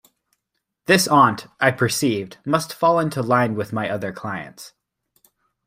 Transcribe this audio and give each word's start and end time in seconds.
This 0.87 1.07
aunt, 1.07 1.45
I 1.59 1.69
perceived, 1.69 2.37
must 2.43 2.73
fall 2.73 2.99
into 2.99 3.21
line 3.21 3.53
with 3.53 3.71
my 3.71 3.87
other 3.87 4.11
clients. 4.11 4.73